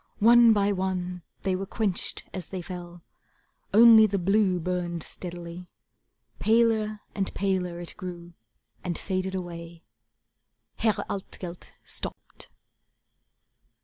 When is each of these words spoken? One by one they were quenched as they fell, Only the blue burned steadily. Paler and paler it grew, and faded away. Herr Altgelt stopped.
One 0.17 0.51
by 0.51 0.71
one 0.71 1.21
they 1.43 1.55
were 1.55 1.67
quenched 1.67 2.23
as 2.33 2.49
they 2.49 2.63
fell, 2.63 3.03
Only 3.71 4.07
the 4.07 4.17
blue 4.17 4.59
burned 4.59 5.03
steadily. 5.03 5.67
Paler 6.39 7.01
and 7.13 7.31
paler 7.35 7.79
it 7.79 7.93
grew, 7.97 8.33
and 8.83 8.97
faded 8.97 9.35
away. 9.35 9.83
Herr 10.77 11.05
Altgelt 11.07 11.73
stopped. 11.83 12.49